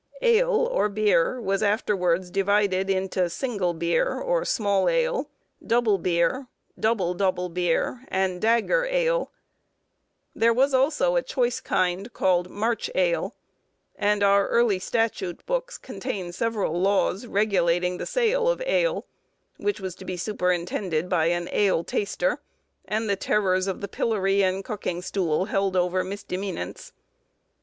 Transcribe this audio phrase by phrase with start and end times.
[0.23, 5.29] Ale, or beer, was afterwards divided into single beer, or small ale,
[5.63, 6.47] double beer,
[6.79, 9.31] double double beer, and dagger ale;
[10.35, 13.35] there was, also, a choice kind, called March ale;
[13.95, 19.05] and our early statute books contain several laws regulating the sale of ale,
[19.57, 22.41] which was to be superintended by an ale taster,
[22.85, 26.91] and the terrors of the pillory and cucking stool held over misdemeanants.